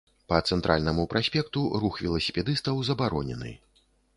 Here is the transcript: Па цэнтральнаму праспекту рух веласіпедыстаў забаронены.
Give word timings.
Па 0.31 0.37
цэнтральнаму 0.53 1.03
праспекту 1.11 1.63
рух 1.83 2.01
веласіпедыстаў 2.07 2.83
забаронены. 2.89 3.51